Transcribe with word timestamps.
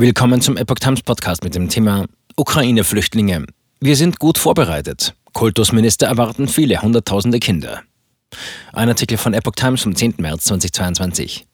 Willkommen 0.00 0.40
zum 0.40 0.56
Epoch 0.56 0.76
Times 0.76 1.02
Podcast 1.02 1.44
mit 1.44 1.54
dem 1.54 1.68
Thema 1.68 2.06
Ukraine-Flüchtlinge. 2.34 3.44
Wir 3.80 3.96
sind 3.96 4.18
gut 4.18 4.38
vorbereitet. 4.38 5.12
Kultusminister 5.34 6.06
erwarten 6.06 6.48
viele 6.48 6.80
hunderttausende 6.80 7.38
Kinder. 7.38 7.82
Ein 8.72 8.88
Artikel 8.88 9.18
von 9.18 9.34
Epoch 9.34 9.56
Times 9.56 9.82
vom 9.82 9.94
10. 9.94 10.14
März 10.16 10.44
2022. 10.44 11.46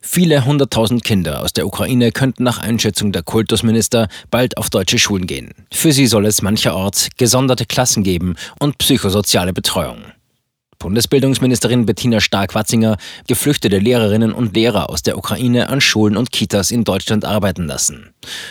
Viele 0.00 0.44
hunderttausend 0.44 1.02
Kinder 1.02 1.40
aus 1.40 1.52
der 1.52 1.66
Ukraine 1.66 2.12
könnten 2.12 2.44
nach 2.44 2.58
Einschätzung 2.58 3.10
der 3.10 3.24
Kultusminister 3.24 4.06
bald 4.30 4.56
auf 4.56 4.70
deutsche 4.70 5.00
Schulen 5.00 5.26
gehen. 5.26 5.54
Für 5.72 5.90
sie 5.90 6.06
soll 6.06 6.26
es 6.26 6.40
mancherorts 6.40 7.08
gesonderte 7.16 7.66
Klassen 7.66 8.04
geben 8.04 8.36
und 8.60 8.78
psychosoziale 8.78 9.52
Betreuung. 9.52 10.04
Bundesbildungsministerin 10.84 11.86
Bettina 11.86 12.20
Stark-Watzinger 12.20 12.98
geflüchtete 13.26 13.78
Lehrerinnen 13.78 14.34
und 14.34 14.54
Lehrer 14.54 14.90
aus 14.90 15.02
der 15.02 15.16
Ukraine 15.16 15.70
an 15.70 15.80
Schulen 15.80 16.18
und 16.18 16.30
Kitas 16.30 16.70
in 16.70 16.84
Deutschland 16.84 17.24
arbeiten 17.24 17.64
lassen. 17.66 18.10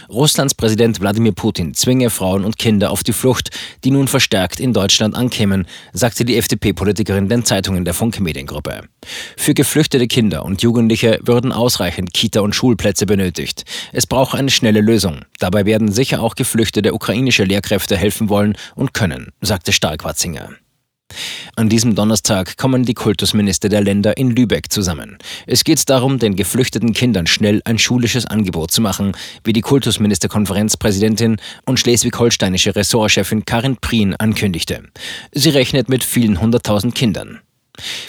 Russlands 0.09 0.55
Präsident 0.55 0.99
Wladimir 0.99 1.33
Putin 1.33 1.75
zwinge 1.75 2.09
Frauen 2.09 2.43
und 2.43 2.57
Kinder 2.57 2.89
auf 2.89 3.03
die 3.03 3.13
Flucht, 3.13 3.51
die 3.83 3.91
nun 3.91 4.07
verstärkt 4.07 4.59
in 4.59 4.73
Deutschland 4.73 5.15
ankämen, 5.15 5.67
sagte 5.91 6.25
die 6.25 6.35
FDP-Politikerin 6.37 7.29
den 7.29 7.45
Zeitungen 7.45 7.85
der 7.85 7.93
Funke 7.93 8.23
Mediengruppe. 8.23 8.81
Für 9.37 9.53
geflüchtete 9.53 10.07
Kinder 10.07 10.43
und 10.43 10.63
Jugendliche 10.63 11.19
würden 11.21 11.51
ausreichend 11.51 12.15
Kita- 12.15 12.41
und 12.41 12.55
Schulplätze 12.55 13.05
benötigt. 13.05 13.63
Es 13.91 14.07
brauche 14.07 14.39
eine 14.39 14.49
schnelle 14.49 14.81
Lösung. 14.81 15.19
Dabei 15.37 15.67
werden 15.67 15.91
sicher 15.91 16.23
auch 16.23 16.33
geflüchtete 16.33 16.95
ukrainische 16.95 17.43
Lehrkräfte 17.43 17.95
helfen 17.95 18.29
wollen 18.29 18.57
und 18.73 18.95
können, 18.95 19.33
sagte 19.39 19.71
Stark-Watzinger. 19.71 20.49
An 21.55 21.69
diesem 21.69 21.95
Donnerstag 21.95 22.57
kommen 22.57 22.83
die 22.83 22.93
Kultusminister 22.93 23.69
der 23.69 23.81
Länder 23.81 24.17
in 24.17 24.31
Lübeck 24.31 24.71
zusammen. 24.71 25.17
Es 25.47 25.63
geht 25.63 25.89
darum, 25.89 26.19
den 26.19 26.35
geflüchteten 26.35 26.93
Kindern 26.93 27.27
schnell 27.27 27.61
ein 27.65 27.79
schulisches 27.79 28.25
Angebot 28.25 28.71
zu 28.71 28.81
machen, 28.81 29.13
wie 29.43 29.53
die 29.53 29.61
Kultusministerkonferenzpräsidentin 29.61 31.37
und 31.65 31.79
schleswig-holsteinische 31.79 32.75
Ressortchefin 32.75 33.45
Karin 33.45 33.77
Prien 33.77 34.15
ankündigte. 34.15 34.83
Sie 35.31 35.49
rechnet 35.49 35.89
mit 35.89 36.03
vielen 36.03 36.39
hunderttausend 36.39 36.95
Kindern. 36.95 37.39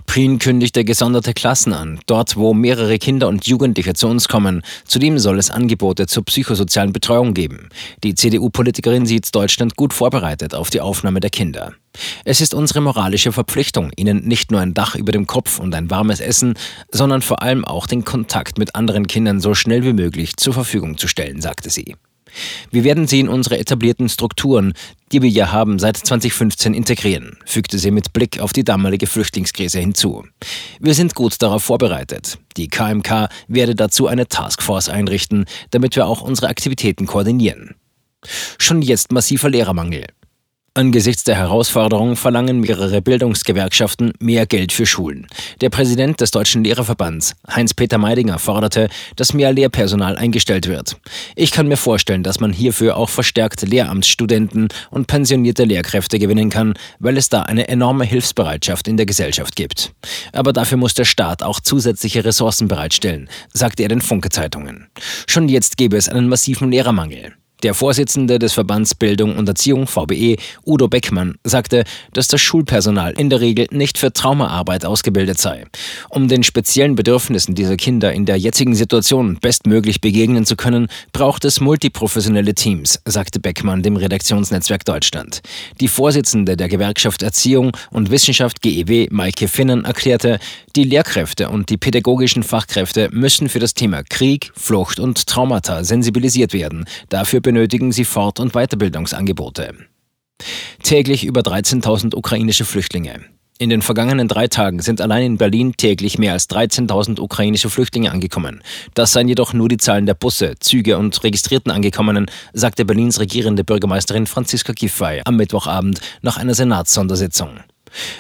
Prien 0.07 0.39
kündigte 0.39 0.85
gesonderte 0.85 1.33
Klassen 1.33 1.73
an, 1.73 1.99
dort 2.07 2.37
wo 2.37 2.53
mehrere 2.53 2.99
Kinder 2.99 3.29
und 3.29 3.47
Jugendliche 3.47 3.95
zu 3.95 4.09
uns 4.09 4.29
kommen. 4.29 4.63
Zudem 4.85 5.19
soll 5.19 5.39
es 5.39 5.51
Angebote 5.51 6.07
zur 6.07 6.25
psychosozialen 6.25 6.93
Betreuung 6.93 7.35
geben. 7.35 7.71
Die 8.03 8.15
CDU-Politikerin 8.15 9.07
sieht 9.07 9.35
Deutschland 9.35 9.77
gut 9.77 9.95
vorbereitet 9.95 10.55
auf 10.55 10.71
die 10.71 10.81
Aufnahme 10.81 11.21
der 11.21 11.31
Kinder. 11.31 11.73
Es 12.25 12.41
ist 12.41 12.55
unsere 12.55 12.81
moralische 12.81 13.33
Verpflichtung, 13.33 13.91
ihnen 13.97 14.27
nicht 14.27 14.51
nur 14.51 14.61
ein 14.61 14.75
Dach 14.75 14.97
über 14.97 15.13
dem 15.13 15.27
Kopf 15.27 15.59
und 15.59 15.75
ein 15.75 15.91
warmes 15.91 16.21
Essen, 16.21 16.55
sondern 16.91 17.23
vor 17.23 17.43
allem 17.43 17.65
auch 17.65 17.87
den 17.87 18.05
Kontakt 18.05 18.59
mit 18.59 18.75
anderen 18.75 19.07
Kindern 19.07 19.41
so 19.41 19.55
schnell 19.55 19.85
wie 19.85 19.93
möglich 19.93 20.37
zur 20.37 20.53
Verfügung 20.53 20.99
zu 20.99 21.09
stellen, 21.09 21.41
sagte 21.41 21.71
sie. 21.71 21.97
Wir 22.71 22.85
werden 22.85 23.07
sie 23.07 23.21
in 23.21 23.29
unsere 23.29 23.59
etablierten 23.59 24.09
Strukturen, 24.09 24.73
die 25.13 25.23
wir 25.23 25.31
ja 25.31 25.53
haben, 25.53 25.79
seit 25.79 25.97
2015 25.97 26.75
integrieren, 26.75 27.39
fügte 27.47 27.79
sie 27.79 27.91
mit 27.91 28.13
Blick 28.13 28.41
auf 28.41 28.53
die 28.53 28.65
damalige 28.65 29.07
Flüchtlingskrise 29.07 29.79
hinzu. 29.79 30.25
Wir 30.81 30.95
sind 30.95 31.15
gut 31.15 31.41
darauf 31.41 31.63
vorbereitet. 31.63 32.39
Die 32.57 32.69
KMK 32.69 33.29
werde 33.49 33.75
dazu 33.75 34.07
eine 34.07 34.27
Taskforce 34.27 34.89
einrichten, 34.89 35.45
damit 35.71 35.97
wir 35.97 36.07
auch 36.07 36.23
unsere 36.23 36.49
Aktivitäten 36.49 37.07
koordinieren. 37.07 37.77
Schon 38.59 38.83
jetzt 38.83 39.13
massiver 39.13 39.51
Lehrermangel. 39.51 40.07
Angesichts 40.77 41.23
der 41.23 41.37
Herausforderung 41.37 42.17
verlangen 42.17 42.59
mehrere 42.59 43.01
Bildungsgewerkschaften 43.01 44.13
mehr 44.19 44.45
Geld 44.45 44.73
für 44.73 44.87
Schulen. 44.87 45.29
Der 45.61 45.71
Präsident 45.71 46.21
des 46.21 46.33
Deutschen 46.33 46.65
Lehrerverbands, 46.65 47.37
Heinz-Peter 47.49 47.97
Meidinger, 47.97 48.41
forderte, 48.41 48.89
dass 49.15 49.35
mehr 49.35 49.53
Lehrpersonal 49.53 50.17
eingestellt 50.17 50.67
wird. 50.67 50.97
Ich 51.37 51.53
kann 51.53 51.69
mir 51.69 51.77
vorstellen, 51.77 52.25
dass 52.25 52.41
man 52.41 52.53
hierfür 52.53 52.97
auch 52.97 53.09
verstärkt 53.09 53.63
Lehramtsstudenten 53.63 54.67
und 54.91 55.07
pensionierte 55.07 55.63
Lehrkräfte 55.63 56.19
gewinnen 56.19 56.51
kann, 56.51 56.75
weil 56.99 57.19
es 57.19 57.29
da 57.29 57.43
eine 57.43 57.69
enorme 57.69 58.05
Hilfsbereitschaft 58.05 58.89
in 58.89 58.97
der 58.97 59.07
Gesellschaft 59.07 59.55
gibt. 59.55 59.93
Aber 60.33 60.53
dafür 60.53 60.77
muss 60.77 60.95
der 60.95 61.05
Staat 61.05 61.45
auch 61.45 61.61
zusätzliche 61.61 62.25
Ressourcen 62.25 62.67
bereitstellen, 62.67 63.29
sagte 63.53 63.85
er 63.85 63.91
den 63.91 64.01
Funke-Zeitungen. 64.01 64.89
Schon 65.29 65.49
jetzt 65.49 65.77
gäbe 65.77 65.97
es 65.97 66.09
einen 66.09 66.29
massiven 66.29 66.73
Lehrermangel. 66.73 67.35
Der 67.65 67.73
Vorsitzende 67.73 68.39
des 68.39 68.53
Verbands 68.53 68.95
Bildung 68.95 69.39
und 69.39 69.49
Erziehung 69.49 69.87
VBE, 69.87 70.37
Udo 70.67 70.87
Beckmann, 70.87 71.37
sagte, 71.45 71.85
dass 72.13 72.29
das 72.29 72.43
Schulpersonal 72.43 73.15
in 73.17 73.31
der 73.31 73.41
Regel 73.41 73.69
nicht 73.71 73.97
für 73.97 74.13
Traumaarbeit 74.13 74.85
ausgebildet 74.85 75.39
sei. 75.39 75.65
Um 76.11 76.29
den 76.29 76.43
speziellen 76.43 76.95
Bedürfnissen 76.95 77.55
dieser 77.55 77.79
Kinder 77.79 78.13
in 78.13 78.27
der 78.27 78.37
jetzigen 78.37 78.75
Situation 78.75 79.39
bestmöglich 79.41 80.03
begegnen 80.03 80.45
zu 80.45 80.57
können, 80.57 80.89
braucht 81.15 81.47
es 81.47 81.61
multiprofessionelle 81.61 82.53
Teams, 82.53 83.01
sagte 83.07 83.41
Beckmann 83.41 83.83
dem 83.83 83.97
Redaktionsnetzwerk 83.97 84.85
Deutschland. 84.85 85.41
Die 85.81 85.89
Vorsitzende 85.89 86.59
der 86.59 86.69
Gewerkschaft 86.69 87.23
Erziehung 87.23 87.73
und 87.91 88.11
Wissenschaft 88.11 88.61
GEW, 88.61 89.09
Maike 89.11 89.49
Finnen, 89.49 89.87
erklärte, 89.87 90.39
die 90.77 90.85
Lehrkräfte 90.85 91.49
und 91.49 91.71
die 91.71 91.79
pädagogischen 91.79 92.43
Fachkräfte 92.43 93.09
müssen 93.11 93.49
für 93.49 93.59
das 93.59 93.73
Thema 93.73 94.03
Krieg, 94.03 94.53
Flucht 94.55 95.01
und 95.01 95.27
Traumata 95.27 95.83
sensibilisiert 95.83 96.53
werden. 96.53 96.85
Dafür 97.09 97.41
benötigen 97.55 97.93
sie 97.93 98.05
Fort- 98.05 98.41
und 98.41 98.53
Weiterbildungsangebote. 98.55 99.75
Täglich 100.83 101.25
über 101.25 101.43
13.000 101.43 102.17
ukrainische 102.17 102.65
Flüchtlinge. 102.65 103.21
In 103.61 103.71
den 103.71 103.81
vergangenen 103.81 104.27
drei 104.27 104.49
Tagen 104.49 104.81
sind 104.81 105.01
allein 105.01 105.25
in 105.25 105.39
Berlin 105.39 105.75
täglich 105.77 106.19
mehr 106.19 106.33
als 106.33 106.51
13.000 106.51 107.21
ukrainische 107.21 107.71
Flüchtlinge 107.71 108.11
angekommen. 108.11 108.61
Das 108.95 109.13
seien 109.13 109.29
jedoch 109.29 109.53
nur 109.53 109.69
die 109.69 109.77
Zahlen 109.77 110.07
der 110.07 110.15
Busse, 110.15 110.57
Züge 110.59 110.99
und 110.99 111.23
registrierten 111.23 111.71
Angekommenen, 111.71 112.27
sagte 112.53 112.85
Berlins 112.85 113.21
regierende 113.21 113.63
Bürgermeisterin 113.63 114.27
Franziska 114.27 114.73
Giffey 114.73 115.23
am 115.25 115.37
Mittwochabend 115.37 116.01
nach 116.23 116.39
einer 116.39 116.55
Senatssondersitzung. 116.55 117.61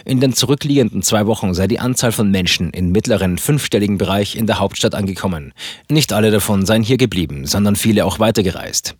In 0.05 0.21
den 0.21 0.33
zurückliegenden 0.33 1.03
zwei 1.03 1.27
Wochen 1.27 1.55
sei 1.55 1.67
die 1.67 1.81
Anzahl 1.81 2.13
von 2.13 2.31
Menschen 2.31 2.71
im 2.71 2.93
mittleren 2.93 3.39
fünfstelligen 3.39 3.99
Bereich 3.99 4.37
in 4.37 4.47
der 4.47 4.59
Hauptstadt 4.59 4.95
angekommen. 4.95 5.53
Nicht 5.91 6.13
alle 6.13 6.31
davon 6.31 6.67
seien 6.67 6.83
hier 6.83 6.97
geblieben, 6.97 7.47
sondern 7.47 7.77
viele 7.77 8.05
auch 8.05 8.19
weitergereist. 8.19 8.97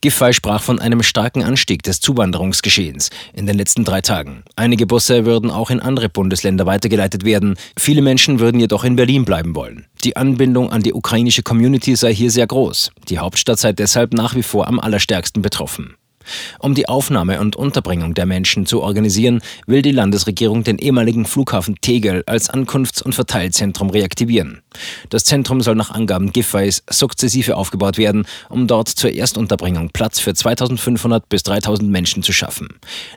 Giffey 0.00 0.32
sprach 0.32 0.62
von 0.62 0.78
einem 0.78 1.02
starken 1.02 1.42
Anstieg 1.42 1.82
des 1.82 2.00
Zuwanderungsgeschehens 2.00 3.10
in 3.32 3.46
den 3.46 3.56
letzten 3.56 3.84
drei 3.84 4.00
Tagen. 4.00 4.44
Einige 4.54 4.86
Busse 4.86 5.24
würden 5.24 5.50
auch 5.50 5.70
in 5.70 5.80
andere 5.80 6.08
Bundesländer 6.08 6.66
weitergeleitet 6.66 7.24
werden. 7.24 7.56
Viele 7.76 8.02
Menschen 8.02 8.38
würden 8.38 8.60
jedoch 8.60 8.84
in 8.84 8.96
Berlin 8.96 9.24
bleiben 9.24 9.54
wollen. 9.54 9.86
Die 10.04 10.16
Anbindung 10.16 10.70
an 10.70 10.82
die 10.82 10.94
ukrainische 10.94 11.42
Community 11.42 11.96
sei 11.96 12.14
hier 12.14 12.30
sehr 12.30 12.46
groß. 12.46 12.92
Die 13.08 13.18
Hauptstadt 13.18 13.58
sei 13.58 13.72
deshalb 13.72 14.12
nach 14.12 14.34
wie 14.34 14.42
vor 14.42 14.68
am 14.68 14.78
allerstärksten 14.78 15.42
betroffen. 15.42 15.96
Um 16.58 16.74
die 16.74 16.88
Aufnahme 16.88 17.40
und 17.40 17.56
Unterbringung 17.56 18.14
der 18.14 18.26
Menschen 18.26 18.66
zu 18.66 18.82
organisieren, 18.82 19.40
will 19.66 19.82
die 19.82 19.92
Landesregierung 19.92 20.64
den 20.64 20.78
ehemaligen 20.78 21.26
Flughafen 21.26 21.76
Tegel 21.80 22.22
als 22.26 22.50
Ankunfts- 22.50 23.02
und 23.02 23.14
Verteilzentrum 23.14 23.90
reaktivieren. 23.90 24.62
Das 25.10 25.24
Zentrum 25.24 25.60
soll 25.60 25.74
nach 25.74 25.90
Angaben 25.90 26.32
Giffey's 26.32 26.82
sukzessive 26.90 27.56
aufgebaut 27.56 27.98
werden, 27.98 28.26
um 28.48 28.66
dort 28.66 28.88
zur 28.88 29.12
Erstunterbringung 29.12 29.90
Platz 29.90 30.18
für 30.18 30.34
2500 30.34 31.28
bis 31.28 31.42
3000 31.44 31.90
Menschen 31.90 32.22
zu 32.22 32.32
schaffen. 32.32 32.68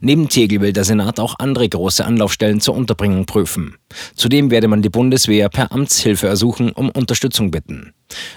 Neben 0.01 0.29
Tegel 0.29 0.61
will 0.61 0.73
der 0.73 0.83
Senat 0.83 1.19
auch 1.19 1.35
andere 1.39 1.67
große 1.67 2.05
Anlaufstellen 2.05 2.61
zur 2.61 2.75
Unterbringung 2.75 3.25
prüfen. 3.25 3.78
Zudem 4.15 4.51
werde 4.51 4.67
man 4.67 4.81
die 4.81 4.89
Bundeswehr 4.89 5.49
per 5.49 5.71
Amtshilfe 5.71 6.27
ersuchen, 6.27 6.71
um 6.71 6.89
Unterstützung 6.89 7.51
bitten. 7.51 7.93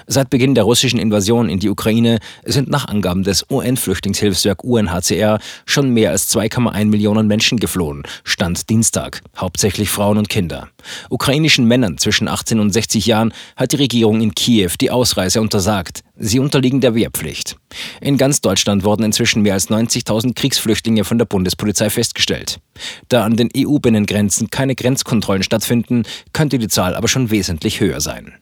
Seit 0.06 0.30
Beginn 0.30 0.54
der 0.54 0.64
russischen 0.64 0.98
Invasion 0.98 1.48
in 1.48 1.58
die 1.58 1.70
Ukraine 1.70 2.18
sind 2.44 2.68
nach 2.68 2.88
Angaben 2.88 3.22
des 3.22 3.46
UN-Flüchtlingshilfswerk 3.50 4.62
UNHCR 4.64 5.38
schon 5.64 5.90
mehr 5.90 6.10
als 6.10 6.34
2,1 6.34 6.86
Millionen 6.86 7.26
Menschen 7.26 7.58
geflohen, 7.58 8.02
Stand 8.24 8.68
Dienstag, 8.68 9.22
hauptsächlich 9.36 9.88
Frauen 9.88 10.18
und 10.18 10.28
Kinder. 10.28 10.68
Ukrainischen 11.08 11.66
Männern 11.66 11.98
zwischen 11.98 12.28
18 12.28 12.60
und 12.60 12.70
60 12.70 13.06
Jahren 13.06 13.32
hat 13.56 13.72
die 13.72 13.76
Regierung 13.76 14.20
in 14.20 14.34
Kiew 14.34 14.72
die 14.80 14.90
Ausreise 14.90 15.40
untersagt. 15.40 16.02
Sie 16.24 16.38
unterliegen 16.38 16.80
der 16.80 16.94
Wehrpflicht. 16.94 17.56
In 18.00 18.16
ganz 18.16 18.40
Deutschland 18.40 18.84
wurden 18.84 19.02
inzwischen 19.02 19.42
mehr 19.42 19.54
als 19.54 19.70
90.000 19.70 20.34
Kriegsflüchtlinge 20.34 21.02
von 21.02 21.18
der 21.18 21.24
Bundespolizei 21.24 21.90
festgestellt. 21.90 22.60
Da 23.08 23.24
an 23.24 23.36
den 23.36 23.48
EU-Binnengrenzen 23.56 24.48
keine 24.48 24.76
Grenzkontrollen 24.76 25.42
stattfinden, 25.42 26.04
könnte 26.32 26.60
die 26.60 26.68
Zahl 26.68 26.94
aber 26.94 27.08
schon 27.08 27.32
wesentlich 27.32 27.80
höher 27.80 28.00
sein. 28.00 28.34